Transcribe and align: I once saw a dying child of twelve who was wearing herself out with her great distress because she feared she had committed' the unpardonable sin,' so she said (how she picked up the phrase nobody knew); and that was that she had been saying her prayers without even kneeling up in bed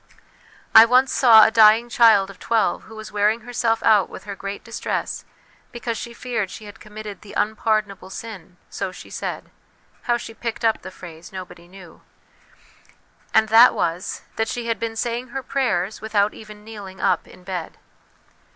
I 0.73 0.83
once 0.85 1.13
saw 1.13 1.45
a 1.45 1.51
dying 1.51 1.87
child 1.87 2.31
of 2.31 2.39
twelve 2.39 2.85
who 2.85 2.95
was 2.95 3.11
wearing 3.11 3.41
herself 3.41 3.83
out 3.83 4.09
with 4.09 4.23
her 4.23 4.35
great 4.35 4.63
distress 4.63 5.25
because 5.71 5.95
she 5.95 6.11
feared 6.11 6.49
she 6.49 6.65
had 6.65 6.79
committed' 6.79 7.21
the 7.21 7.33
unpardonable 7.33 8.09
sin,' 8.09 8.57
so 8.67 8.91
she 8.91 9.11
said 9.11 9.51
(how 10.01 10.17
she 10.17 10.33
picked 10.33 10.65
up 10.65 10.81
the 10.81 10.89
phrase 10.89 11.31
nobody 11.31 11.67
knew); 11.67 12.01
and 13.31 13.49
that 13.49 13.75
was 13.75 14.23
that 14.37 14.47
she 14.47 14.65
had 14.65 14.79
been 14.79 14.95
saying 14.95 15.27
her 15.27 15.43
prayers 15.43 16.01
without 16.01 16.33
even 16.33 16.63
kneeling 16.63 16.99
up 16.99 17.27
in 17.27 17.43
bed 17.43 17.77